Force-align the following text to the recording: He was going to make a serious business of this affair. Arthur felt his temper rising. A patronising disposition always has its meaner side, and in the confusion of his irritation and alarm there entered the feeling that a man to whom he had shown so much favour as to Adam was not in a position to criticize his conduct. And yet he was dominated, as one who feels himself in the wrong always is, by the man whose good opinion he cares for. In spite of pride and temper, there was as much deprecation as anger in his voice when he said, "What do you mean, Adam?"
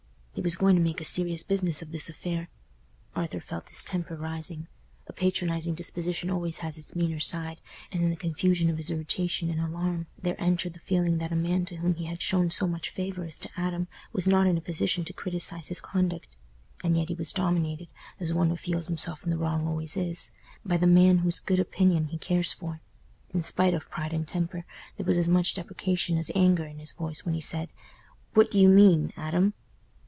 He 0.33 0.39
was 0.43 0.55
going 0.55 0.75
to 0.77 0.81
make 0.81 0.99
a 0.99 1.03
serious 1.03 1.43
business 1.43 1.81
of 1.83 1.91
this 1.91 2.09
affair. 2.09 2.49
Arthur 3.15 3.41
felt 3.41 3.69
his 3.69 3.83
temper 3.83 4.15
rising. 4.15 4.67
A 5.05 5.13
patronising 5.13 5.75
disposition 5.75 6.31
always 6.31 6.59
has 6.59 6.77
its 6.79 6.95
meaner 6.95 7.19
side, 7.19 7.59
and 7.91 8.01
in 8.01 8.09
the 8.09 8.15
confusion 8.15 8.67
of 8.69 8.77
his 8.77 8.89
irritation 8.89 9.51
and 9.51 9.59
alarm 9.59 10.07
there 10.19 10.39
entered 10.41 10.73
the 10.73 10.79
feeling 10.79 11.19
that 11.19 11.33
a 11.33 11.35
man 11.35 11.65
to 11.65 11.75
whom 11.75 11.93
he 11.93 12.05
had 12.05 12.23
shown 12.23 12.49
so 12.49 12.65
much 12.65 12.89
favour 12.89 13.25
as 13.25 13.37
to 13.41 13.49
Adam 13.55 13.87
was 14.13 14.25
not 14.27 14.47
in 14.47 14.57
a 14.57 14.61
position 14.61 15.03
to 15.03 15.13
criticize 15.13 15.67
his 15.67 15.81
conduct. 15.81 16.29
And 16.83 16.97
yet 16.97 17.09
he 17.09 17.15
was 17.15 17.33
dominated, 17.33 17.89
as 18.19 18.33
one 18.33 18.49
who 18.49 18.55
feels 18.55 18.87
himself 18.87 19.23
in 19.23 19.29
the 19.29 19.37
wrong 19.37 19.67
always 19.67 19.95
is, 19.97 20.31
by 20.65 20.77
the 20.77 20.87
man 20.87 21.19
whose 21.19 21.41
good 21.41 21.59
opinion 21.59 22.05
he 22.07 22.17
cares 22.17 22.51
for. 22.53 22.81
In 23.31 23.43
spite 23.43 23.73
of 23.75 23.91
pride 23.91 24.13
and 24.13 24.27
temper, 24.27 24.65
there 24.97 25.05
was 25.05 25.17
as 25.19 25.27
much 25.27 25.53
deprecation 25.53 26.17
as 26.17 26.31
anger 26.33 26.65
in 26.65 26.79
his 26.79 26.93
voice 26.93 27.25
when 27.25 27.35
he 27.35 27.41
said, 27.41 27.69
"What 28.33 28.49
do 28.49 28.59
you 28.59 28.69
mean, 28.69 29.13
Adam?" 29.17 29.53